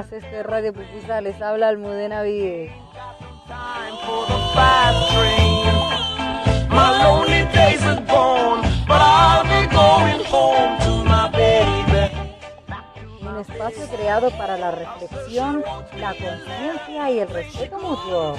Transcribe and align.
este 0.00 0.40
es 0.40 0.46
Radio 0.46 0.72
Pupusa, 0.72 1.20
les 1.20 1.42
habla 1.42 1.68
Almudena 1.68 2.22
Vides. 2.22 2.70
Un 13.20 13.40
espacio 13.40 13.88
creado 13.96 14.30
para 14.30 14.56
la 14.56 14.70
reflexión, 14.70 15.64
la 15.98 16.10
conciencia 16.10 17.10
y 17.10 17.18
el 17.18 17.28
respeto 17.28 17.78
mutuo. 17.80 18.36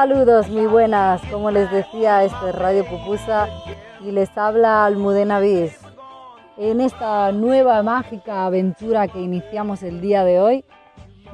Saludos, 0.00 0.48
muy 0.48 0.66
buenas. 0.66 1.20
Como 1.28 1.50
les 1.50 1.68
decía, 1.72 2.22
este 2.22 2.50
es 2.50 2.54
Radio 2.54 2.84
Pupusa 2.84 3.48
y 4.00 4.12
les 4.12 4.38
habla 4.38 4.86
Almudena 4.86 5.40
Viz. 5.40 5.76
En 6.56 6.80
esta 6.80 7.32
nueva 7.32 7.82
mágica 7.82 8.46
aventura 8.46 9.08
que 9.08 9.20
iniciamos 9.20 9.82
el 9.82 10.00
día 10.00 10.22
de 10.22 10.38
hoy, 10.38 10.64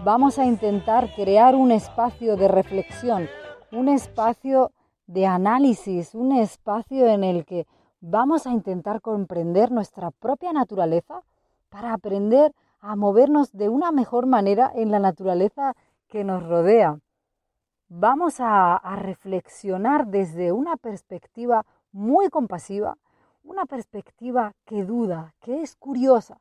vamos 0.02 0.38
a 0.38 0.46
intentar 0.46 1.14
crear 1.14 1.55
un 1.55 1.72
espacio 1.72 2.38
de 2.38 2.48
reflexión, 2.48 3.28
un 3.70 3.91
espacio 3.91 4.72
de 5.06 5.27
análisis, 5.27 6.14
un 6.14 6.33
espacio 6.33 7.06
en 7.06 7.22
el 7.22 7.44
que 7.44 7.66
vamos 8.00 8.47
a 8.47 8.50
intentar 8.50 9.03
comprender 9.03 9.72
nuestra 9.72 10.10
propia 10.10 10.55
naturaleza 10.55 11.20
para 11.69 11.92
aprender 11.92 12.55
a 12.81 12.97
movernos 12.97 13.53
de 13.53 13.69
una 13.69 13.92
mejor 13.92 14.25
manera 14.25 14.72
en 14.75 14.91
la 14.91 15.00
naturaleza 15.00 15.75
que 16.08 16.25
nos 16.25 16.42
rodea 16.42 16.98
vamos 17.97 18.37
a, 18.41 18.81
reflexionar 18.97 20.09
desde 20.09 20.50
una 20.50 20.77
perspectiva 20.77 21.64
muy 21.92 22.28
compasiva, 22.28 22.98
una 23.45 23.67
perspectiva 23.67 24.55
que 24.64 24.84
duda, 24.84 25.34
que 25.41 25.62
es 25.62 25.77
curiosa, 25.77 26.39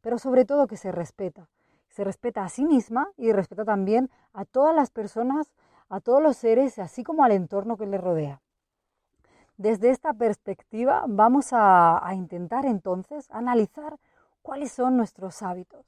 pero 0.00 0.18
sobre 0.18 0.46
todo 0.46 0.66
que 0.66 0.78
se 0.78 0.92
respeta. 0.92 1.48
Se 1.90 2.04
respeta 2.04 2.44
a 2.44 2.48
sí 2.48 2.64
misma 2.64 3.10
y 3.16 3.32
respeta 3.32 3.64
también 3.64 4.10
a 4.32 4.44
todas 4.44 4.74
las 4.74 4.90
personas, 4.90 5.52
a 5.90 6.00
todos 6.00 6.22
los 6.22 6.36
seres, 6.36 6.78
así 6.78 7.04
como 7.04 7.22
al 7.22 7.32
entorno 7.32 7.76
que 7.76 7.86
le 7.86 7.98
rodea. 7.98 8.40
Desde 9.58 9.90
esta 9.90 10.14
perspectiva 10.14 11.04
vamos 11.06 11.48
a 11.52 12.10
intentar 12.14 12.64
entonces 12.64 13.30
analizar 13.30 13.98
cuáles 14.42 14.72
son 14.72 14.96
nuestros 14.96 15.42
hábitos. 15.42 15.86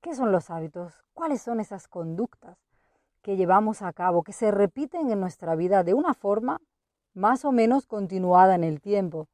¿Qué 0.00 0.14
son 0.14 0.32
los 0.32 0.50
hábitos? 0.50 1.04
¿Cuáles 1.14 1.40
son 1.40 1.60
esas 1.60 1.86
conductas? 1.86 2.71
Que 3.22 3.36
llevamos 3.36 3.82
a 3.82 3.92
cabo, 3.92 4.22
que 4.22 4.32
se 4.32 4.50
repiten 4.50 5.10
en 5.10 5.20
nuestra 5.20 5.54
vida 5.54 5.84
de 5.84 5.94
una 5.94 6.14
forma 6.14 6.60
más 7.14 7.44
o 7.44 7.52
menos 7.52 7.86
continuada 7.86 8.54
en 8.54 8.64
el 8.64 8.80
tiempo, 8.80 9.28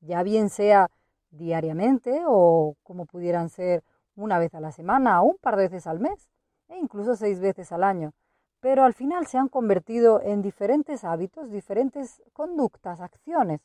ya 0.00 0.22
bien 0.22 0.50
sea 0.50 0.90
diariamente 1.30 2.22
o 2.26 2.76
como 2.82 3.06
pudieran 3.06 3.48
ser 3.48 3.82
una 4.16 4.38
vez 4.38 4.54
a 4.54 4.60
la 4.60 4.72
semana 4.72 5.22
un 5.22 5.36
par 5.40 5.56
de 5.56 5.64
veces 5.64 5.86
al 5.86 6.00
mes 6.00 6.28
e 6.68 6.78
incluso 6.78 7.16
seis 7.16 7.40
veces 7.40 7.72
al 7.72 7.84
año, 7.84 8.12
pero 8.60 8.84
al 8.84 8.94
final 8.94 9.26
se 9.26 9.38
han 9.38 9.48
convertido 9.48 10.20
en 10.22 10.42
diferentes 10.42 11.04
hábitos, 11.04 11.50
diferentes 11.50 12.22
conductas, 12.32 13.00
acciones 13.00 13.60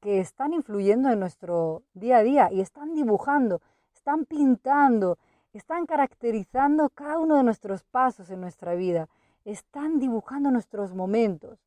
que 0.00 0.20
están 0.20 0.52
influyendo 0.52 1.10
en 1.10 1.18
nuestro 1.18 1.82
día 1.94 2.18
a 2.18 2.22
día 2.22 2.52
y 2.52 2.60
están 2.60 2.94
dibujando, 2.94 3.60
están 3.94 4.26
pintando, 4.26 5.18
están 5.58 5.86
caracterizando 5.86 6.88
cada 6.90 7.18
uno 7.18 7.36
de 7.36 7.44
nuestros 7.44 7.84
pasos 7.84 8.30
en 8.30 8.40
nuestra 8.40 8.74
vida, 8.74 9.08
están 9.44 10.00
dibujando 10.00 10.50
nuestros 10.50 10.94
momentos. 10.94 11.58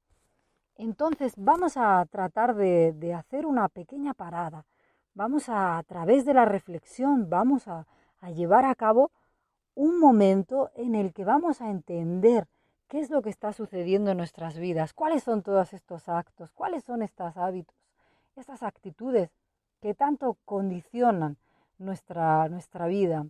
Entonces 0.75 1.33
vamos 1.37 1.77
a 1.77 2.05
tratar 2.09 2.55
de, 2.55 3.13
hacer 3.13 3.45
una 3.45 3.69
pequeña 3.69 4.13
parada, 4.13 4.65
vamos 5.13 5.49
a, 5.49 5.77
a 5.77 5.83
través 5.83 6.25
de 6.25 6.33
la 6.33 6.45
reflexión, 6.45 7.29
vamos 7.29 7.67
a, 7.67 7.87
a 8.19 8.29
llevar 8.29 8.65
a 8.65 8.75
cabo 8.75 9.11
un 9.73 9.99
momento 9.99 10.69
en 10.75 10.95
el 10.95 11.13
que 11.13 11.23
vamos 11.23 11.61
a 11.61 11.69
entender 11.69 12.47
qué 12.87 12.99
es 12.99 13.09
lo 13.09 13.21
que 13.21 13.29
está 13.29 13.53
sucediendo 13.53 14.11
en 14.11 14.17
nuestras 14.17 14.57
vidas, 14.57 14.93
cuáles 14.93 15.23
son 15.23 15.43
todos 15.43 15.73
estos 15.73 16.09
actos, 16.09 16.51
cuáles 16.51 16.83
son 16.83 17.01
estos 17.01 17.37
hábitos, 17.37 17.75
estas 18.35 18.63
actitudes 18.63 19.29
que 19.81 19.93
tanto 19.93 20.37
condicionan 20.45 21.37
nuestra, 21.77 22.49
nuestra 22.49 22.87
vida 22.87 23.25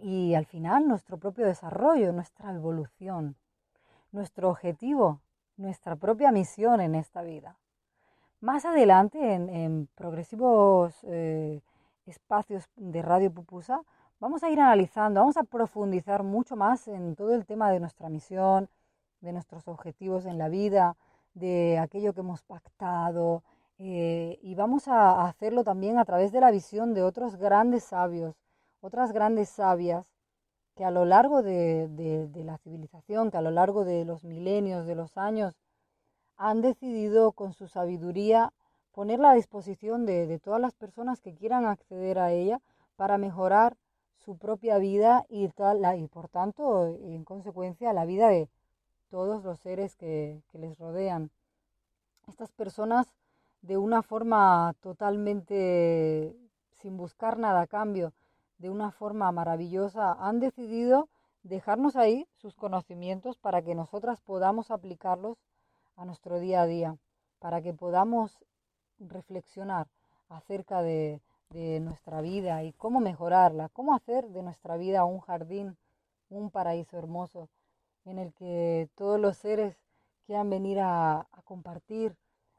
y 0.00 0.34
al 0.34 0.46
final 0.46 0.86
nuestro 0.86 1.18
propio 1.18 1.46
desarrollo, 1.46 2.12
nuestra 2.12 2.52
evolución, 2.52 3.36
nuestro 4.12 4.50
objetivo, 4.50 5.20
nuestra 5.56 5.96
propia 5.96 6.32
misión 6.32 6.80
en 6.80 6.94
esta 6.94 7.22
vida. 7.22 7.56
Más 8.40 8.64
adelante, 8.64 9.34
en, 9.34 9.88
progresivos 9.94 10.94
eh, 11.02 11.60
espacios 12.06 12.68
de 12.76 13.02
Radio 13.02 13.32
Pupusa, 13.32 13.82
vamos 14.20 14.42
a 14.42 14.50
ir 14.50 14.60
analizando, 14.60 15.20
vamos 15.20 15.36
a 15.36 15.42
profundizar 15.42 16.22
mucho 16.22 16.54
más 16.54 16.86
en 16.88 17.16
todo 17.16 17.34
el 17.34 17.46
tema 17.46 17.70
de 17.70 17.80
nuestra 17.80 18.08
misión, 18.08 18.68
de 19.20 19.32
nuestros 19.32 19.66
objetivos 19.66 20.24
en 20.26 20.38
la 20.38 20.48
vida, 20.48 20.96
de 21.34 21.78
aquello 21.78 22.12
que 22.12 22.20
hemos 22.20 22.42
pactado, 22.42 23.42
eh, 23.78 24.38
y 24.42 24.54
vamos 24.54 24.88
a 24.88 25.26
hacerlo 25.26 25.62
también 25.62 25.98
a 25.98 26.04
través 26.04 26.32
de 26.32 26.40
la 26.40 26.50
visión 26.50 26.94
de 26.94 27.02
otros 27.02 27.36
grandes 27.36 27.84
sabios, 27.84 28.34
otras 28.80 29.12
grandes 29.12 29.48
sabias 29.48 30.06
que 30.78 30.84
a 30.84 30.90
lo 30.92 31.04
largo 31.04 31.42
de, 31.42 32.30
la 32.44 32.56
civilización, 32.58 33.30
que 33.30 33.36
a 33.36 33.42
lo 33.42 33.50
largo 33.50 33.84
de 33.84 34.04
los 34.04 34.24
milenios, 34.24 34.86
de 34.86 34.94
los 34.94 35.16
años, 35.16 35.56
han 36.36 36.62
decidido 36.62 37.32
con 37.32 37.52
su 37.52 37.66
sabiduría 37.66 38.52
ponerla 38.92 39.32
a 39.32 39.34
disposición 39.34 40.06
de, 40.06 40.38
todas 40.38 40.60
las 40.60 40.74
personas 40.74 41.20
que 41.20 41.34
quieran 41.34 41.66
acceder 41.66 42.20
a 42.20 42.30
ella 42.32 42.60
para 42.94 43.18
mejorar 43.18 43.76
su 44.18 44.38
propia 44.38 44.78
vida 44.78 45.26
y, 45.28 45.46
y 45.46 46.08
por 46.08 46.28
tanto, 46.28 46.86
en 46.86 47.24
consecuencia, 47.24 47.92
la 47.92 48.04
vida 48.04 48.28
de 48.28 48.48
todos 49.10 49.42
los 49.42 49.58
seres 49.58 49.96
que, 49.96 50.42
que 50.52 50.58
les 50.58 50.78
rodean. 50.78 51.30
Estas 52.28 52.52
personas, 52.52 53.12
de 53.62 53.78
una 53.78 54.02
forma 54.02 54.74
totalmente 54.80 56.36
sin 56.70 56.96
buscar 56.96 57.38
nada 57.38 57.62
a 57.62 57.66
cambio, 57.66 58.12
de 58.58 58.70
una 58.70 58.90
forma 58.90 59.30
maravillosa, 59.32 60.12
han 60.12 60.40
decidido 60.40 61.08
dejarnos 61.42 61.96
ahí 61.96 62.26
sus 62.36 62.54
conocimientos 62.56 63.38
para 63.38 63.62
que 63.62 63.74
nosotras 63.74 64.20
podamos 64.20 64.70
aplicarlos 64.70 65.38
a 65.96 66.04
nuestro 66.04 66.40
día 66.40 66.62
a 66.62 66.66
día, 66.66 66.96
para 67.38 67.62
que 67.62 67.72
podamos 67.72 68.44
reflexionar 68.98 69.86
acerca 70.28 70.82
de, 70.82 71.20
nuestra 71.80 72.20
vida 72.20 72.62
y 72.62 72.74
cómo 72.74 73.00
mejorarla, 73.00 73.70
cómo 73.70 73.94
hacer 73.94 74.28
de 74.28 74.42
nuestra 74.42 74.76
vida 74.76 75.06
un 75.06 75.20
jardín, 75.20 75.78
un 76.28 76.50
paraíso 76.50 76.98
hermoso, 76.98 77.48
en 78.04 78.18
el 78.18 78.34
que 78.34 78.90
todos 78.94 79.18
los 79.18 79.38
seres 79.38 79.78
quieran 80.26 80.50
venir 80.50 80.78
a, 80.78 81.20
a 81.20 81.42
compartir, 81.44 82.14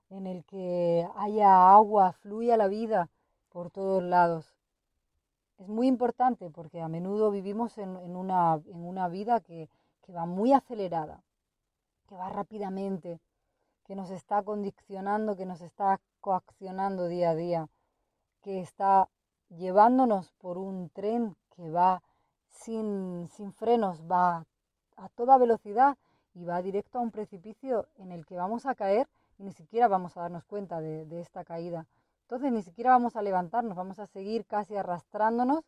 en 0.10 0.26
el 0.26 0.44
que 0.46 1.08
haya 1.18 1.72
agua, 1.72 2.14
fluya 2.14 2.58
la 2.58 2.68
vida 2.68 3.10
por 3.50 3.70
todos 3.70 4.02
lados 4.02 4.59
es 5.60 5.68
muy 5.68 5.88
importante 5.88 6.50
porque 6.50 6.82
a 6.82 6.88
menudo 6.88 7.32
vivimos 7.32 7.78
en, 7.78 7.90
una, 7.90 8.62
en 8.66 8.86
una, 8.86 9.10
vida 9.10 9.42
que, 9.42 9.70
que, 10.02 10.14
va 10.14 10.26
muy 10.26 10.54
acelerada, 10.54 11.22
que 12.08 12.16
va 12.16 12.30
rápidamente, 12.30 13.20
que 13.84 13.96
nos 13.96 14.10
está 14.10 14.42
condicionando, 14.42 15.36
que 15.36 15.46
nos 15.46 15.62
está 15.62 16.00
coaccionando 16.22 17.08
día 17.08 17.32
a 17.32 17.36
día, 17.36 17.70
que 18.42 18.62
está 18.62 19.10
llevándonos 19.50 20.32
por 20.34 20.58
un 20.58 20.90
tren 20.90 21.36
que 21.56 21.70
va 21.70 22.02
sin, 22.48 23.28
sin 23.30 23.52
frenos, 23.52 24.02
va 24.10 24.46
a 24.96 25.10
toda 25.10 25.38
velocidad 25.38 25.98
y 26.34 26.46
va 26.46 26.62
directo 26.62 27.00
a 27.00 27.02
un 27.02 27.12
precipicio 27.12 27.88
en 27.98 28.12
el 28.12 28.26
que 28.26 28.38
vamos 28.38 28.66
a 28.66 28.76
caer 28.76 29.08
y 29.38 29.44
ni 29.44 29.52
siquiera 29.52 29.88
vamos 29.88 30.16
a 30.16 30.22
darnos 30.22 30.46
cuenta 30.46 30.80
de, 30.80 31.06
de 31.06 31.20
esta 31.20 31.44
caída. 31.44 31.86
Entonces 32.30 32.52
ni 32.52 32.62
siquiera 32.62 32.92
vamos 32.92 33.16
a 33.16 33.24
levantarnos, 33.24 33.76
vamos 33.76 33.98
a 33.98 34.06
seguir 34.06 34.46
casi 34.46 34.76
arrastrándonos 34.76 35.66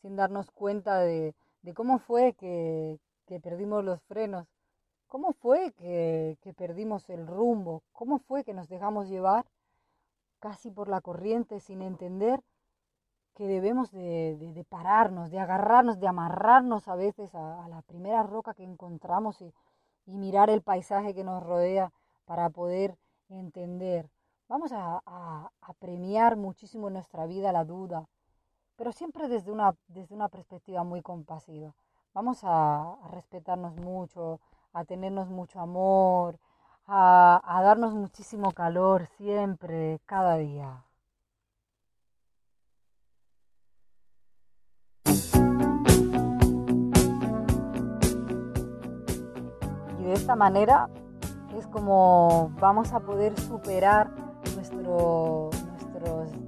sin 0.00 0.16
darnos 0.16 0.50
cuenta 0.50 1.00
de, 1.00 1.34
cómo 1.74 1.98
fue 1.98 2.32
que, 2.32 2.98
perdimos 3.42 3.84
los 3.84 4.02
frenos, 4.04 4.48
cómo 5.06 5.34
fue 5.34 5.72
que, 5.72 6.38
perdimos 6.56 7.10
el 7.10 7.26
rumbo, 7.26 7.82
cómo 7.92 8.20
fue 8.20 8.42
que 8.42 8.54
nos 8.54 8.70
dejamos 8.70 9.10
llevar 9.10 9.44
casi 10.40 10.70
por 10.70 10.88
la 10.88 11.02
corriente 11.02 11.60
sin 11.60 11.82
entender 11.82 12.40
que 13.34 13.46
debemos 13.46 13.92
de, 13.92 14.64
pararnos, 14.70 15.30
de 15.30 15.40
agarrarnos, 15.40 16.00
de 16.00 16.08
amarrarnos 16.08 16.88
a 16.88 16.96
veces 16.96 17.34
a, 17.34 17.68
la 17.68 17.82
primera 17.82 18.22
roca 18.22 18.54
que 18.54 18.64
encontramos 18.64 19.42
y 19.42 19.52
mirar 20.06 20.48
el 20.48 20.62
paisaje 20.62 21.14
que 21.14 21.22
nos 21.22 21.42
rodea 21.42 21.92
para 22.24 22.48
poder 22.48 22.96
entender 23.28 24.08
Vamos 24.52 24.70
a, 24.74 25.50
premiar 25.80 26.36
muchísimo 26.36 26.88
en 26.88 26.92
nuestra 26.92 27.24
vida 27.24 27.52
la 27.52 27.64
duda, 27.64 28.06
pero 28.76 28.92
siempre 28.92 29.26
desde 29.26 29.50
una, 29.50 29.74
desde 29.88 30.14
una 30.14 30.28
perspectiva 30.28 30.84
muy 30.84 31.00
compasiva. 31.00 31.74
Vamos 32.12 32.40
a, 32.42 32.98
respetarnos 33.12 33.74
mucho, 33.76 34.40
a 34.74 34.84
tenernos 34.84 35.30
mucho 35.30 35.58
amor, 35.58 36.38
a, 36.86 37.40
a 37.42 37.62
darnos 37.62 37.94
muchísimo 37.94 38.52
calor 38.52 39.06
siempre, 39.16 40.00
cada 40.04 40.36
día. 40.36 40.84
Y 49.98 50.02
de 50.02 50.12
esta 50.12 50.36
manera 50.36 50.90
es 51.56 51.66
como 51.68 52.50
vamos 52.60 52.92
a 52.92 53.00
poder 53.00 53.38
superar 53.40 54.21
nuestro, 54.82 55.50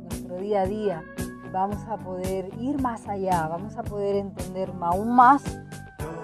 nuestro 0.03 0.37
día 0.37 0.63
a 0.63 0.67
día, 0.67 1.05
vamos 1.53 1.85
a 1.89 1.97
poder 1.97 2.51
ir 2.61 2.81
más 2.81 3.09
allá, 3.09 3.47
vamos 3.49 3.77
a 3.77 3.83
poder 3.83 4.17
entender 4.17 4.73
aún 4.81 5.15
más 5.15 5.43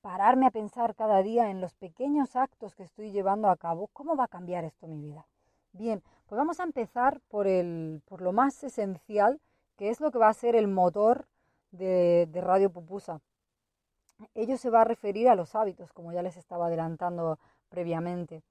pararme 0.00 0.46
a 0.46 0.50
pensar 0.50 0.94
cada 0.94 1.22
día 1.22 1.50
en 1.50 1.60
los 1.60 1.74
pequeños 1.74 2.36
actos 2.36 2.74
que 2.74 2.84
estoy 2.84 3.12
llevando 3.12 3.50
a 3.50 3.56
cabo, 3.56 3.90
¿cómo 3.92 4.16
va 4.16 4.24
a 4.24 4.28
cambiar 4.28 4.64
esto 4.64 4.86
mi 4.86 4.98
vida? 4.98 5.26
Bien, 5.72 6.02
pues 6.26 6.38
vamos 6.38 6.58
a 6.58 6.64
empezar 6.64 7.20
por, 7.28 7.46
el, 7.46 8.00
por 8.06 8.22
lo 8.22 8.32
más 8.32 8.64
esencial, 8.64 9.42
que 9.76 9.90
es 9.90 10.00
lo 10.00 10.10
que 10.10 10.18
va 10.18 10.30
a 10.30 10.34
ser 10.34 10.56
el 10.56 10.68
motor 10.68 11.26
de, 11.70 12.26
de 12.30 12.40
Radio 12.40 12.70
Pupusa 12.70 13.20
ello 14.34 14.56
se 14.56 14.70
va 14.70 14.82
a 14.82 14.84
referir 14.84 15.28
a 15.28 15.34
los 15.34 15.54
hábitos, 15.54 15.92
como 15.92 16.12
ya 16.12 16.22
les 16.22 16.36
estaba 16.36 16.66
adelantando 16.66 17.38
previamente. 17.68 18.42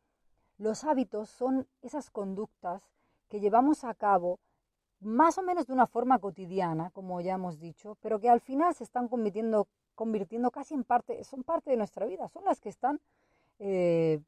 Los 0.57 0.83
hábitos 0.83 1.29
son 1.29 1.67
esas 1.81 2.09
conductas 2.09 2.83
que 3.29 3.39
llevamos 3.39 3.83
a 3.83 3.93
cabo 3.93 4.39
más 4.99 5.37
o 5.37 5.41
menos 5.41 5.65
de 5.65 5.73
una 5.73 5.87
forma 5.87 6.19
cotidiana, 6.19 6.91
como 6.91 7.19
ya 7.21 7.33
hemos 7.33 7.59
dicho, 7.59 7.97
pero 8.01 8.19
que 8.19 8.29
al 8.29 8.39
final 8.39 8.73
se 8.75 8.83
están 8.83 9.07
convirtiendo, 9.07 9.67
convirtiendo 9.95 10.51
casi 10.51 10.75
en 10.75 10.83
parte, 10.83 11.23
son 11.23 11.43
parte 11.43 11.71
de 11.71 11.77
nuestra 11.77 12.05
vida, 12.05 12.27
son 12.27 12.45
las 12.45 12.59
que 12.61 12.69
están 12.69 12.99
eh, 13.57 14.21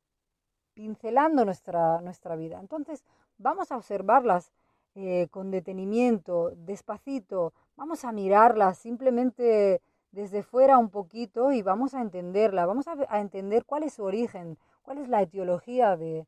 pincelando 0.74 1.46
nuestra, 1.46 2.02
nuestra 2.02 2.36
vida. 2.36 2.60
Entonces, 2.60 3.04
vamos 3.38 3.72
a 3.72 3.78
observarlas 3.78 4.52
eh, 4.96 5.28
con 5.30 5.52
detenimiento, 5.52 6.52
despacito, 6.56 7.54
vamos 7.76 8.04
a 8.06 8.12
mirarlas 8.12 8.78
simplemente 8.78 9.82
desde 10.14 10.44
fuera 10.44 10.78
un 10.78 10.90
poquito 10.90 11.52
y 11.52 11.64
vamos 11.64 11.96
a 11.96 12.02
entenderla, 12.02 12.68
vamos 12.68 12.86
a, 12.88 13.20
entender 13.20 13.66
cuál 13.66 13.82
es 13.84 13.94
su 13.94 14.04
origen, 14.04 14.58
cuál 14.84 15.00
es 15.00 15.10
la 15.10 15.22
etiología 15.24 15.98
de, 15.98 16.26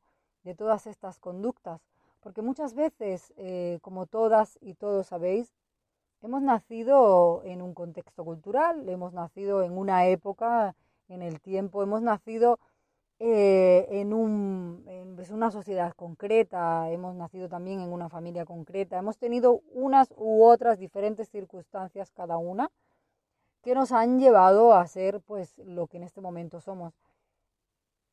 todas 0.57 0.87
estas 0.87 1.19
conductas. 1.19 1.81
Porque 2.19 2.41
muchas 2.41 2.73
veces, 2.73 3.31
eh, 3.37 3.77
como 3.81 4.07
todas 4.07 4.57
y 4.59 4.73
todos 4.73 5.07
sabéis, 5.07 5.53
hemos 6.23 6.41
nacido 6.41 7.43
en 7.45 7.61
un 7.61 7.75
contexto 7.75 8.25
cultural, 8.25 8.89
hemos 8.89 9.13
nacido 9.13 9.61
en 9.61 9.77
una 9.77 10.07
época, 10.07 10.75
en 11.07 11.21
el 11.21 11.39
tiempo, 11.39 11.83
hemos 11.83 12.01
nacido 12.01 12.59
eh, 13.19 13.87
en, 13.91 14.13
un, 14.13 14.83
en 14.87 15.15
pues, 15.15 15.29
una 15.29 15.51
sociedad 15.51 15.93
concreta, 15.93 16.89
hemos 16.89 17.15
nacido 17.15 17.49
también 17.49 17.81
en 17.81 17.93
una 17.93 18.09
familia 18.09 18.45
concreta, 18.45 18.97
hemos 18.97 19.19
tenido 19.19 19.61
unas 19.73 20.11
u 20.17 20.43
otras 20.43 20.79
diferentes 20.79 21.29
circunstancias 21.29 22.11
cada 22.11 22.37
una 22.37 22.71
que 23.65 23.73
nos 23.73 23.91
han 23.91 24.19
llevado 24.19 24.75
a 24.75 24.85
ser 24.85 25.21
pues 25.21 25.57
lo 25.57 25.87
que 25.87 25.97
en 25.97 26.03
este 26.03 26.21
momento 26.21 26.61
somos. 26.61 26.93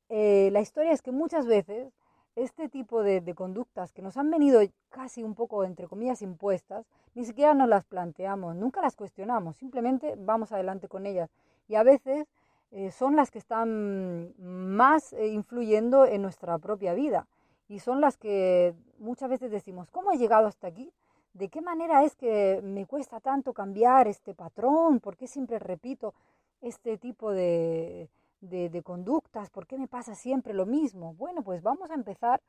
Eh, 0.09 0.49
la 0.51 0.63
historia 0.63 0.93
es 0.93 1.03
que 1.03 1.13
muchas 1.13 1.47
veces 1.47 1.93
este 2.37 2.71
tipo 2.71 3.03
de, 3.03 3.23
conductas 3.35 3.93
que 3.93 4.01
nos 4.01 4.17
han 4.17 4.31
venido 4.31 4.63
casi 4.89 5.23
un 5.23 5.35
poco, 5.35 5.65
entre 5.65 5.89
comillas, 5.89 6.23
impuestas, 6.23 6.87
ni 7.15 7.27
siquiera 7.27 7.53
nos 7.53 7.69
las 7.69 7.85
planteamos, 7.85 8.57
nunca 8.57 8.81
las 8.81 8.97
cuestionamos, 8.97 9.57
simplemente 9.57 10.15
vamos 10.17 10.53
adelante 10.53 10.89
con 10.89 11.05
ellas. 11.05 11.29
Y 11.69 11.75
a 11.75 11.83
veces 11.83 12.27
eh, 12.71 12.91
son 12.91 13.15
las 13.15 13.31
que 13.31 13.39
están 13.39 14.33
más 14.39 15.13
eh, 15.13 15.27
influyendo 15.29 16.07
en 16.07 16.23
nuestra 16.23 16.57
propia 16.57 16.95
vida 16.95 17.29
y 17.69 17.81
son 17.81 18.01
las 18.01 18.17
que 18.17 18.75
muchas 18.99 19.29
veces 19.29 19.51
decimos, 19.51 19.91
¿cómo 19.91 20.13
he 20.13 20.17
llegado 20.17 20.47
hasta 20.47 20.69
aquí? 20.69 20.91
¿De 21.35 21.49
qué 21.49 21.63
manera 21.63 22.05
es 22.05 22.15
que 22.15 22.61
me 22.63 22.87
cuesta 22.87 23.19
tanto 23.21 23.55
cambiar 23.55 24.07
este 24.07 24.35
patrón? 24.35 25.01
¿Por 25.01 25.17
qué 25.17 25.27
siempre 25.27 25.59
repito 25.59 26.15
este 26.61 26.99
tipo 26.99 27.33
de, 27.33 28.11
de, 28.41 28.83
conductas? 28.83 29.49
¿Por 29.51 29.67
qué 29.67 29.79
me 29.79 29.89
pasa 29.89 30.15
siempre 30.15 30.53
lo 30.53 30.67
mismo? 30.67 31.15
Bueno, 31.15 31.43
pues 31.43 31.63
vamos 31.63 31.91
a 31.91 31.95
empezar 31.95 32.43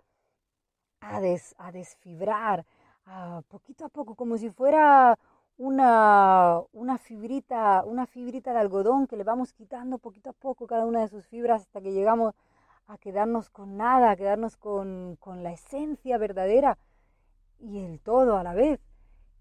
a, 1.01 1.21
a 1.57 1.71
desfibrar 1.71 2.65
a 3.05 3.41
poquito 3.47 3.85
a 3.85 3.89
poco, 3.89 4.15
como 4.15 4.37
si 4.37 4.49
fuera 4.49 5.17
una, 5.57 6.59
una, 6.73 6.97
fibrita, 6.97 7.83
una 7.85 8.05
fibrita 8.05 8.51
de 8.53 8.59
algodón 8.59 9.07
que 9.07 9.17
le 9.17 9.23
vamos 9.23 9.53
quitando 9.53 9.97
poquito 9.97 10.31
a 10.31 10.33
poco 10.33 10.67
cada 10.67 10.85
una 10.85 11.01
de 11.01 11.07
sus 11.07 11.25
fibras 11.27 11.61
hasta 11.61 11.81
que 11.81 11.93
llegamos 11.93 12.35
a 12.87 12.97
quedarnos 12.97 13.49
con 13.49 13.77
nada, 13.77 14.11
a 14.11 14.15
quedarnos 14.17 14.57
con, 14.57 15.17
con 15.21 15.43
la 15.43 15.53
esencia 15.53 16.17
verdadera 16.17 16.77
y 17.63 17.79
el 17.79 17.99
todo 17.99 18.37
a 18.37 18.43
la 18.43 18.53
vez. 18.53 18.79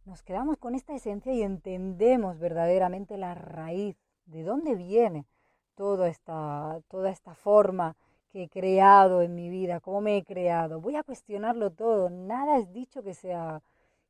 Nos 0.05 0.23
quedamos 0.23 0.57
con 0.59 0.75
esta 0.75 0.95
esencia 0.95 1.33
y 1.33 1.43
entendemos 1.43 2.39
verdaderamente 2.39 3.17
la 3.17 3.35
raíz, 3.35 3.97
de 4.27 4.45
dónde 4.45 4.77
viene 4.77 5.27
toda 5.75 6.09
esta, 6.09 6.81
toda 6.89 7.11
esta 7.11 7.35
forma 7.35 7.97
que 8.31 8.45
he 8.45 8.49
creado 8.49 9.23
en 9.23 9.35
mi 9.35 9.51
vida, 9.51 9.81
cómo 9.81 10.01
me 10.01 10.17
he 10.17 10.25
creado. 10.25 10.81
Voy 10.81 10.97
a 10.97 11.03
cuestionarlo 11.03 11.71
todo, 11.71 12.09
nada 12.11 12.59
es 12.59 12.73
dicho 12.73 13.03
que 13.03 13.15
sea 13.15 13.63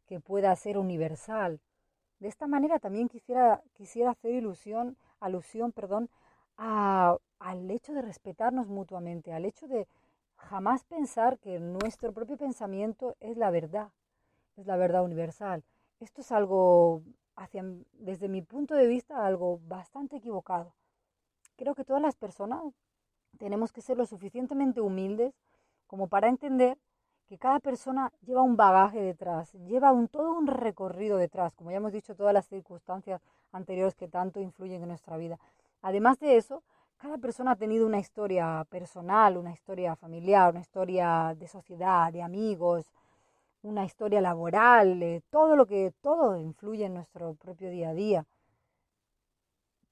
que 0.07 0.21
pueda 0.21 0.55
ser 0.57 0.79
universal. 0.79 1.61
De 2.21 2.29
esta 2.29 2.47
manera 2.47 2.79
también 2.79 3.09
quisiera, 3.09 3.63
quisiera 3.73 4.11
hacer 4.11 4.35
ilusión, 4.35 4.97
alusión 5.21 5.73
perdón, 5.73 6.09
a, 6.57 7.17
al 7.39 7.71
hecho 7.71 7.95
de 7.95 8.03
respetarnos 8.03 8.69
mutuamente, 8.69 9.33
al 9.33 9.45
hecho 9.45 9.67
de 9.67 9.89
jamás 10.37 10.85
pensar 10.85 11.39
que 11.39 11.59
nuestro 11.59 12.13
propio 12.13 12.37
pensamiento 12.37 13.17
es 13.21 13.37
la 13.37 13.51
verdad 13.51 13.91
es 14.57 14.67
la 14.67 14.77
verdad 14.77 15.05
universal. 15.05 15.65
Esto 16.01 16.21
es 16.21 16.33
algo, 16.33 17.03
desde 17.93 18.29
mi 18.29 18.43
punto 18.43 18.75
de 18.75 18.87
vista, 18.87 19.25
algo 19.25 19.61
bastante 19.65 20.17
equivocado. 20.17 20.75
Creo 21.57 21.75
que 21.75 21.85
todas 21.85 22.03
las 22.03 22.17
personas 22.17 22.63
tenemos 23.39 23.73
que 23.73 23.83
ser 23.83 23.97
lo 23.97 24.07
suficientemente 24.07 24.81
humildes 24.81 25.35
como 25.87 26.09
para 26.09 26.29
entender 26.29 26.79
que 27.27 27.39
cada 27.39 27.61
persona 27.61 28.13
lleva 28.23 28.43
un 28.43 28.57
bagaje 28.57 29.01
detrás, 29.01 29.53
lleva 29.55 29.93
un, 29.93 30.09
todo 30.09 30.33
un 30.33 30.47
recorrido 30.47 31.17
detrás, 31.17 31.55
como 31.55 31.71
ya 31.71 31.79
hemos 31.79 31.93
dicho, 31.93 32.15
todas 32.15 32.35
las 32.35 32.47
circunstancias 32.47 33.23
anteriores 33.53 33.95
que 33.95 34.09
tanto 34.09 34.41
influyen 34.41 34.83
en 34.83 34.89
nuestra 34.89 35.17
vida. 35.17 35.39
Además 35.81 36.19
de 36.19 36.37
eso, 36.37 36.63
cada 36.97 37.19
persona 37.19 37.53
ha 37.53 37.57
tenido 37.57 37.87
una 37.87 37.99
historia 37.99 38.67
personal, 38.69 39.37
una 39.37 39.53
historia 39.53 39.97
familiar, 39.97 40.51
una 40.51 40.61
historia 40.61 41.35
de 41.37 41.49
sociedad, 41.49 42.13
de 42.13 42.23
amigos, 42.23 42.93
una 43.63 43.85
historia 43.85 44.21
laboral, 44.21 45.03
eh, 45.03 45.23
todo 45.31 45.57
lo 45.57 45.67
que 45.67 45.93
todo 46.01 46.37
influye 46.37 46.85
en 46.85 46.95
nuestro 46.95 47.35
propio 47.35 47.71
día 47.71 47.91
a 47.91 47.95
día. 47.95 48.27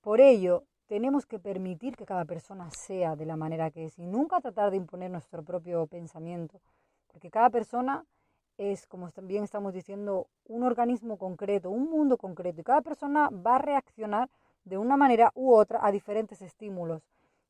Por 0.00 0.20
ello, 0.20 0.64
tenemos 0.86 1.24
que 1.24 1.38
permitir 1.38 1.96
que 1.96 2.04
cada 2.04 2.24
persona 2.24 2.68
sea 2.70 3.14
de 3.14 3.26
la 3.26 3.36
manera 3.36 3.70
que 3.70 3.84
es 3.84 3.98
y 3.98 4.06
nunca 4.06 4.40
tratar 4.40 4.70
de 4.70 4.76
imponer 4.76 5.10
nuestro 5.10 5.44
propio 5.44 5.86
pensamiento, 5.86 6.60
porque 7.06 7.30
cada 7.30 7.48
persona 7.50 8.04
es, 8.58 8.86
como 8.86 9.10
también 9.10 9.44
estamos 9.44 9.72
diciendo, 9.72 10.26
un 10.46 10.64
organismo 10.64 11.16
concreto, 11.16 11.70
un 11.70 11.88
mundo 11.88 12.18
concreto, 12.18 12.60
y 12.60 12.64
cada 12.64 12.82
persona 12.82 13.30
va 13.30 13.56
a 13.56 13.58
reaccionar 13.58 14.28
de 14.64 14.78
una 14.78 14.96
manera 14.96 15.30
u 15.34 15.54
otra 15.54 15.78
a 15.82 15.92
diferentes 15.92 16.42
estímulos. 16.42 17.02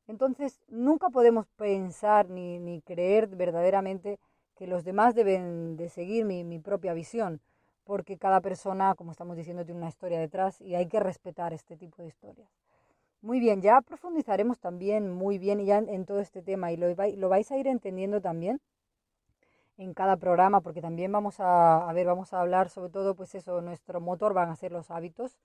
Entonces, 0.07 0.61
nunca 0.69 1.09
podemos 1.09 1.47
pensar 1.57 2.29
ni, 2.29 2.59
ni 2.59 2.83
creer 2.83 3.27
verdaderamente 3.29 4.19
que 4.61 4.67
los 4.67 4.85
demás 4.85 5.15
deben 5.15 5.79
de 5.79 5.89
seguir 5.89 6.27
mi, 6.27 6.59
propia 6.59 6.93
visión, 6.93 7.41
porque 7.85 8.19
cada 8.19 8.43
persona, 8.43 8.95
como 8.95 9.11
estamos 9.11 9.35
diciendo, 9.39 9.65
tiene 9.65 9.79
una 9.81 9.89
historia 9.89 10.21
detrás 10.21 10.61
y 10.61 10.75
hay 10.75 10.87
que 10.87 11.01
respetar 11.01 11.55
este 11.55 11.79
tipo 11.79 12.03
de 12.03 12.09
historias. 12.09 12.51
Muy 13.23 13.41
bien, 13.41 13.63
ya 13.63 13.81
profundizaremos 13.81 14.59
también 14.59 15.11
muy 15.11 15.39
bien 15.39 15.65
ya 15.65 15.79
en, 15.79 16.05
todo 16.05 16.21
este 16.21 16.43
tema 16.43 16.73
y 16.73 16.77
lo, 16.77 16.89
lo 16.89 17.29
vais 17.31 17.51
a 17.51 17.57
ir 17.57 17.69
entendiendo 17.69 18.21
también 18.21 18.61
en 19.79 19.95
cada 19.95 20.19
programa, 20.19 20.61
porque 20.61 20.83
también 20.83 21.11
vamos 21.11 21.41
a, 21.41 21.89
a, 21.89 21.93
ver, 21.95 22.07
vamos 22.07 22.35
a 22.35 22.43
hablar 22.43 22.69
sobre 22.69 22.91
todo, 22.91 23.15
pues 23.15 23.35
eso, 23.35 23.63
nuestro 23.63 23.99
motor 24.03 24.35
van 24.35 24.51
a 24.51 24.57
ser 24.57 24.73
los 24.73 24.91
hábitos, 24.91 25.39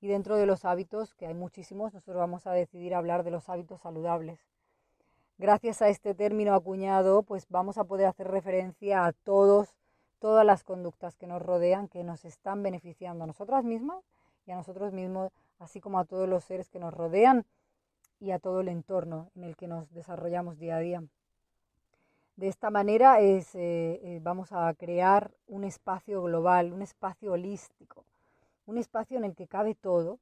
y 0.00 0.06
dentro 0.06 0.36
de 0.36 0.46
los 0.46 0.64
hábitos, 0.64 1.14
que 1.16 1.26
hay 1.26 1.34
muchísimos, 1.34 1.94
nosotros 1.94 2.20
vamos 2.20 2.46
a 2.46 2.52
decidir 2.52 2.94
hablar 2.94 3.24
de 3.24 3.32
los 3.32 3.48
hábitos 3.48 3.80
saludables. 3.80 4.38
Gracias 5.38 5.82
a 5.82 5.88
este 5.88 6.14
término 6.14 6.54
acuñado, 6.54 7.22
pues 7.22 7.46
vamos 7.48 7.78
a 7.78 7.84
poder 7.84 8.06
hacer 8.06 8.28
referencia 8.28 9.06
a 9.06 9.12
todos, 9.12 9.74
todas 10.20 10.44
las 10.44 10.62
conductas 10.62 11.16
que 11.16 11.26
nos 11.26 11.42
rodean, 11.42 11.88
que 11.88 12.04
nos 12.04 12.24
están 12.24 12.62
beneficiando 12.62 13.24
a 13.24 13.26
nosotras 13.26 13.64
mismas 13.64 14.04
y 14.46 14.52
a 14.52 14.56
nosotros 14.56 14.92
mismos, 14.92 15.32
así 15.58 15.80
como 15.80 15.98
a 15.98 16.04
todos 16.04 16.28
los 16.28 16.44
seres 16.44 16.68
que 16.68 16.78
nos 16.78 16.92
rodean 16.94 17.44
y 18.20 18.30
a 18.30 18.38
todo 18.38 18.60
el 18.60 18.68
entorno 18.68 19.30
en 19.34 19.44
el 19.44 19.56
que 19.56 19.66
nos 19.66 19.92
desarrollamos 19.92 20.58
día 20.58 20.76
a 20.76 20.80
día. 20.80 21.02
De 22.36 22.48
esta 22.48 22.70
manera 22.70 23.20
es, 23.20 23.54
eh, 23.54 24.00
eh, 24.02 24.20
vamos 24.22 24.52
a 24.52 24.72
crear 24.74 25.32
un 25.48 25.64
espacio 25.64 26.22
global, 26.22 26.72
un 26.72 26.82
espacio 26.82 27.32
holístico, 27.32 28.04
un 28.66 28.78
espacio 28.78 29.18
en 29.18 29.24
el 29.24 29.34
que 29.34 29.48
cabe 29.48 29.74
todo 29.74 30.18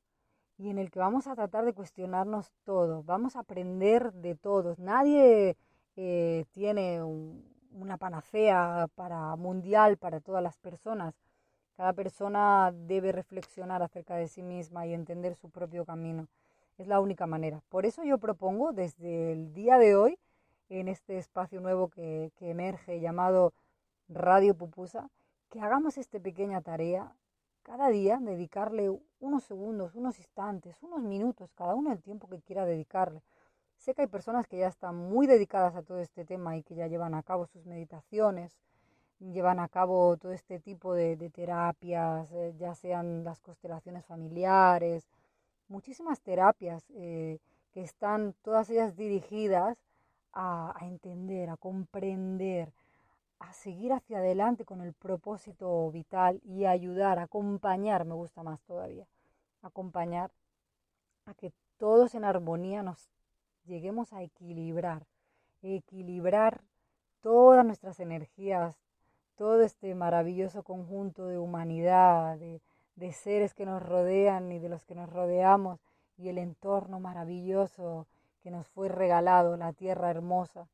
y 0.60 0.68
en 0.68 0.78
el 0.78 0.90
que 0.90 0.98
vamos 0.98 1.26
a 1.26 1.34
tratar 1.34 1.64
de 1.64 1.72
cuestionarnos 1.72 2.52
todo, 2.64 3.02
vamos 3.04 3.34
a 3.34 3.40
aprender 3.40 4.12
de 4.12 4.34
todos. 4.34 4.78
Nadie 4.78 5.56
eh, 5.96 6.44
tiene 6.52 7.02
una 7.02 7.96
panacea 7.96 8.86
para 8.94 9.34
mundial 9.36 9.96
para 9.96 10.20
todas 10.20 10.42
las 10.42 10.58
personas. 10.58 11.14
Cada 11.78 11.94
persona 11.94 12.74
debe 12.74 13.10
reflexionar 13.10 13.82
acerca 13.82 14.16
de 14.16 14.28
sí 14.28 14.42
misma 14.42 14.86
y 14.86 14.92
entender 14.92 15.34
su 15.34 15.48
propio 15.48 15.86
camino. 15.86 16.28
Es 16.76 16.86
la 16.86 17.00
única 17.00 17.26
manera. 17.26 17.62
Por 17.70 17.86
eso 17.86 18.04
yo 18.04 18.18
propongo 18.18 18.72
desde 18.72 19.32
el 19.32 19.54
día 19.54 19.78
de 19.78 19.96
hoy 19.96 20.18
en 20.68 20.88
este 20.88 21.16
espacio 21.16 21.62
nuevo 21.62 21.88
que, 21.88 22.32
emerge 22.38 23.00
llamado 23.00 23.54
Radio 24.10 24.54
Pupusa, 24.54 25.08
que 25.48 25.60
hagamos 25.60 25.96
esta 25.96 26.20
pequeña 26.20 26.60
tarea 26.60 27.14
cada 27.62 27.88
día, 27.88 28.18
dedicarle 28.20 28.90
unos 29.20 29.44
segundos, 29.44 29.94
unos 29.94 30.18
instantes, 30.18 30.76
unos 30.82 31.02
minutos, 31.02 31.52
cada 31.54 31.74
uno 31.74 31.92
el 31.92 32.02
tiempo 32.02 32.28
que 32.28 32.40
quiera 32.40 32.64
dedicarle. 32.64 33.22
Sé 33.76 33.94
que 33.94 34.02
hay 34.02 34.08
personas 34.08 34.46
que 34.46 34.58
ya 34.58 34.68
están 34.68 34.96
muy 34.96 35.26
dedicadas 35.26 35.74
a 35.74 35.82
todo 35.82 36.00
este 36.00 36.24
tema 36.24 36.56
y 36.56 36.62
que 36.62 36.74
ya 36.74 36.86
llevan 36.86 37.14
a 37.14 37.22
cabo 37.22 37.46
sus 37.46 37.64
meditaciones, 37.66 38.58
llevan 39.20 39.60
a 39.60 39.68
cabo 39.68 40.16
todo 40.16 40.32
este 40.32 40.58
tipo 40.60 40.94
de, 40.94 41.16
terapias, 41.30 42.32
eh, 42.32 42.54
ya 42.58 42.74
sean 42.74 43.24
las 43.24 43.40
constelaciones 43.40 44.04
familiares, 44.06 45.08
muchísimas 45.68 46.20
terapias 46.20 46.84
eh, 46.90 47.38
que 47.72 47.82
están 47.82 48.34
todas 48.42 48.68
ellas 48.70 48.96
dirigidas 48.96 49.78
a, 50.32 50.74
entender, 50.82 51.50
a 51.50 51.56
comprender, 51.56 52.72
a 53.50 53.52
seguir 53.52 53.92
hacia 53.92 54.18
adelante 54.18 54.64
con 54.64 54.80
el 54.80 54.92
propósito 54.92 55.90
vital 55.90 56.40
y 56.44 56.66
ayudar, 56.66 57.18
acompañar, 57.18 58.04
me 58.04 58.14
gusta 58.14 58.44
más 58.44 58.60
todavía, 58.62 59.08
acompañar 59.60 60.30
a 61.26 61.34
que 61.34 61.52
todos 61.76 62.14
en 62.14 62.24
armonía 62.24 62.84
nos 62.84 63.10
lleguemos 63.64 64.12
a 64.12 64.22
equilibrar, 64.22 65.04
equilibrar 65.62 66.60
todas 67.22 67.66
nuestras 67.66 67.98
energías, 67.98 68.78
todo 69.34 69.62
este 69.62 69.96
maravilloso 69.96 70.62
conjunto 70.62 71.26
de 71.26 71.38
humanidad, 71.38 72.38
de, 72.38 72.60
de 72.94 73.12
seres 73.12 73.52
que 73.52 73.66
nos 73.66 73.82
rodean 73.82 74.52
y 74.52 74.60
de 74.60 74.68
los 74.68 74.84
que 74.84 74.94
nos 74.94 75.10
rodeamos 75.10 75.80
y 76.16 76.28
el 76.28 76.38
entorno 76.38 77.00
maravilloso 77.00 78.06
que 78.44 78.52
nos 78.52 78.68
fue 78.68 78.88
regalado, 78.88 79.56
la 79.56 79.72
tierra 79.72 80.08
hermosa. 80.08 80.68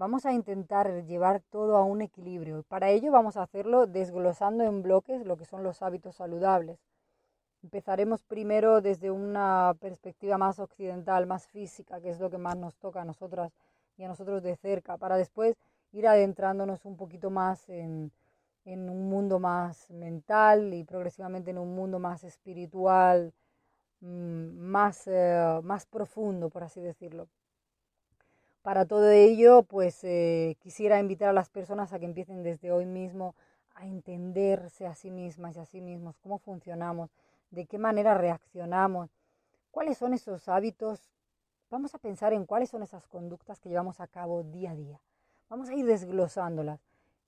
Vamos 0.00 0.24
a 0.24 0.32
intentar 0.32 1.04
llevar 1.04 1.42
todo 1.50 1.76
a 1.76 1.84
un 1.84 2.00
equilibrio. 2.00 2.62
Para 2.62 2.88
ello 2.88 3.12
vamos 3.12 3.36
a 3.36 3.42
hacerlo 3.42 3.86
desglosando 3.86 4.64
en 4.64 4.80
bloques 4.82 5.26
lo 5.26 5.36
que 5.36 5.44
son 5.44 5.62
los 5.62 5.82
hábitos 5.82 6.16
saludables. 6.16 6.78
Empezaremos 7.62 8.22
primero 8.22 8.80
desde 8.80 9.10
una 9.10 9.76
perspectiva 9.78 10.38
más 10.38 10.58
occidental, 10.58 11.26
más 11.26 11.46
física, 11.48 12.00
que 12.00 12.08
es 12.08 12.18
lo 12.18 12.30
que 12.30 12.38
más 12.38 12.56
nos 12.56 12.76
toca 12.76 13.02
a 13.02 13.04
nosotras 13.04 13.52
y 13.98 14.04
a 14.04 14.08
nosotros 14.08 14.42
de 14.42 14.56
cerca, 14.56 14.96
para 14.96 15.18
después 15.18 15.58
ir 15.92 16.08
adentrándonos 16.08 16.86
un 16.86 16.96
poquito 16.96 17.28
más 17.28 17.68
en, 17.68 18.10
un 18.64 19.10
mundo 19.10 19.38
más 19.38 19.90
mental 19.90 20.72
y 20.72 20.82
progresivamente 20.84 21.50
en 21.50 21.58
un 21.58 21.74
mundo 21.74 21.98
más 21.98 22.24
espiritual, 22.24 23.34
Mm, 24.00 24.58
más, 24.58 25.06
eh, 25.06 25.60
más 25.62 25.86
profundo, 25.86 26.48
por 26.48 26.64
así 26.64 26.80
decirlo. 26.80 27.28
Para 28.62 28.84
todo 28.84 29.10
ello, 29.10 29.62
pues 29.62 30.04
eh, 30.04 30.56
quisiera 30.60 30.98
invitar 30.98 31.28
a 31.30 31.32
las 31.32 31.48
personas 31.48 31.92
a 31.92 31.98
que 31.98 32.04
empiecen 32.04 32.42
desde 32.42 32.72
hoy 32.72 32.86
mismo 32.86 33.34
a 33.74 33.86
entenderse 33.86 34.86
a 34.86 34.94
sí 34.94 35.10
mismas 35.10 35.56
y 35.56 35.60
a 35.60 35.64
sí 35.64 35.80
mismos, 35.80 36.18
cómo 36.18 36.38
funcionamos, 36.38 37.10
de 37.50 37.66
qué 37.66 37.78
manera 37.78 38.14
reaccionamos, 38.14 39.10
cuáles 39.70 39.96
son 39.96 40.12
esos 40.12 40.48
hábitos. 40.48 41.10
Vamos 41.70 41.94
a 41.94 41.98
pensar 41.98 42.32
en 42.32 42.44
cuáles 42.44 42.68
son 42.68 42.82
esas 42.82 43.06
conductas 43.06 43.60
que 43.60 43.70
llevamos 43.70 44.00
a 44.00 44.06
cabo 44.06 44.42
día 44.42 44.72
a 44.72 44.76
día. 44.76 45.00
Vamos 45.48 45.68
a 45.68 45.74
ir 45.74 45.86
desglosándolas. 45.86 46.80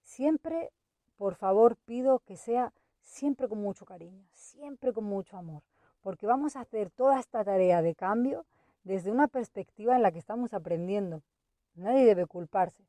Siempre, 0.03 0.71
por 1.17 1.37
favor, 1.37 1.77
pido 1.77 2.19
que 2.21 2.37
sea 2.37 2.73
siempre 3.01 3.49
con 3.49 3.63
mucho 3.63 3.87
cariño, 3.87 4.25
siempre 4.33 4.93
con 4.93 5.05
mucho 5.05 5.37
amor 5.39 5.63
porque 6.03 6.27
vamos 6.27 6.57
a 6.57 6.61
hacer 6.61 6.91
toda 6.91 7.19
esta 7.19 7.45
tarea 7.45 7.81
de 7.81 7.95
cambio 7.95 8.45
desde 8.85 9.11
una 9.11 9.29
perspectiva 9.29 9.97
en 9.97 10.03
la 10.03 10.13
que 10.13 10.19
estamos 10.19 10.55
aprendiendo. 10.55 11.23
Nadie 11.75 12.05
debe 12.05 12.27
culparse, 12.27 12.85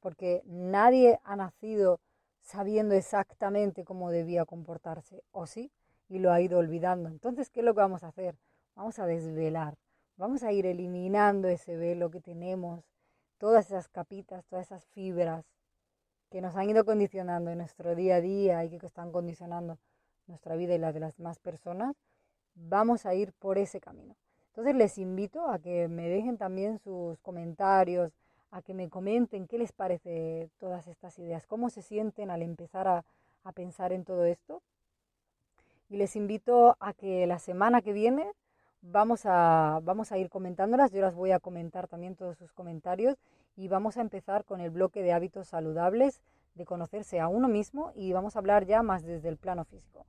porque 0.00 0.42
nadie 0.46 1.20
ha 1.24 1.36
nacido 1.36 2.00
sabiendo 2.40 2.94
exactamente 2.94 3.84
cómo 3.84 4.10
debía 4.10 4.44
comportarse, 4.44 5.22
o 5.30 5.46
sí, 5.46 5.70
y 6.08 6.18
lo 6.18 6.32
ha 6.32 6.40
ido 6.40 6.58
olvidando. 6.58 7.08
Entonces, 7.08 7.50
¿qué 7.50 7.60
es 7.60 7.66
lo 7.66 7.74
que 7.74 7.80
vamos 7.80 8.04
a 8.04 8.08
hacer? 8.08 8.36
Vamos 8.74 8.98
a 8.98 9.06
desvelar, 9.06 9.76
vamos 10.16 10.42
a 10.42 10.52
ir 10.52 10.66
eliminando 10.66 11.48
ese 11.48 11.76
velo 11.76 12.10
que 12.10 12.20
tenemos, 12.20 12.84
todas 13.38 13.66
esas 13.66 13.88
capitas, 13.88 14.44
todas 14.46 14.66
esas 14.66 14.84
fibras 14.86 15.44
que 16.30 16.40
nos 16.40 16.56
han 16.56 16.68
ido 16.68 16.84
condicionando 16.84 17.50
en 17.50 17.58
nuestro 17.58 17.94
día 17.94 18.16
a 18.16 18.20
día 18.20 18.64
y 18.64 18.78
que 18.78 18.86
están 18.86 19.12
condicionando 19.12 19.78
nuestra 20.26 20.56
vida 20.56 20.74
y 20.74 20.78
la 20.78 20.92
de 20.92 21.00
las 21.00 21.16
demás 21.16 21.38
personas 21.38 21.94
vamos 22.54 23.06
a 23.06 23.14
ir 23.14 23.32
por 23.34 23.58
ese 23.58 23.80
camino. 23.80 24.16
Entonces 24.54 24.76
les 24.76 24.98
invito 24.98 25.50
a 25.50 25.58
que 25.58 25.88
me 25.88 26.08
dejen 26.08 26.38
también 26.38 26.78
sus 26.78 27.18
comentarios, 27.18 28.12
a 28.52 28.62
que 28.62 28.72
me 28.72 28.88
comenten 28.88 29.48
qué 29.48 29.58
les 29.58 29.72
parece 29.72 30.48
todas 30.60 30.86
estas 30.86 31.18
ideas, 31.18 31.44
cómo 31.48 31.70
se 31.70 31.82
sienten 31.82 32.30
al 32.30 32.40
empezar 32.40 32.86
a, 32.86 33.04
pensar 33.52 33.92
en 33.92 34.04
todo 34.04 34.24
esto. 34.24 34.62
Y 35.90 35.96
les 35.96 36.14
invito 36.14 36.76
a 36.78 36.92
que 36.92 37.26
la 37.26 37.40
semana 37.40 37.82
que 37.82 37.92
viene 37.92 38.30
vamos 38.80 39.22
a, 39.26 39.80
vamos 39.82 40.12
a 40.12 40.18
ir 40.18 40.30
comentándolas, 40.30 40.92
yo 40.92 41.00
las 41.00 41.16
voy 41.16 41.32
a 41.32 41.40
comentar 41.40 41.88
también 41.88 42.14
todos 42.14 42.38
sus 42.38 42.52
comentarios 42.52 43.16
y 43.56 43.66
vamos 43.66 43.96
a 43.96 44.02
empezar 44.02 44.44
con 44.44 44.60
el 44.60 44.70
bloque 44.70 45.02
de 45.02 45.12
hábitos 45.12 45.48
saludables, 45.48 46.20
de 46.54 46.64
conocerse 46.64 47.18
a 47.18 47.26
uno 47.26 47.48
mismo 47.48 47.90
y 47.96 48.12
vamos 48.12 48.36
a 48.36 48.38
hablar 48.38 48.66
ya 48.66 48.84
más 48.84 49.02
desde 49.02 49.30
el 49.30 49.36
plano 49.36 49.64
físico. 49.64 50.06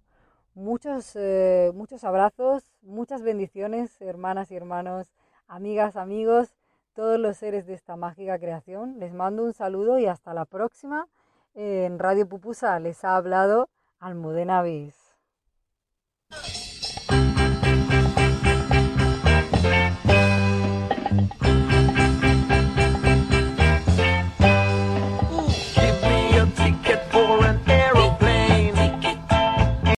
Muchos, 0.55 1.11
eh, 1.15 1.71
muchos 1.75 2.05
abrazos, 2.05 2.63
muchas 2.81 3.21
bendiciones, 3.21 4.01
hermanas 4.01 4.51
y 4.51 4.55
hermanos, 4.55 5.13
amigas, 5.49 5.97
amigos, 5.97 6.55
todos 6.93 7.19
los 7.19 7.35
seres 7.35 7.67
de 7.67 7.73
esta 7.73 7.97
mágica 7.97 8.39
creación. 8.39 8.97
Les 8.97 9.13
mando 9.13 9.43
un 9.43 9.53
saludo 9.53 9.99
y 9.99 10.05
hasta 10.05 10.33
la 10.33 10.45
próxima. 10.45 11.09
En 11.55 11.99
Radio 11.99 12.27
Pupusa 12.27 12.79
les 12.79 13.03
ha 13.03 13.17
hablado 13.17 13.67
Almudena 13.99 14.61
Bis. 14.61 14.95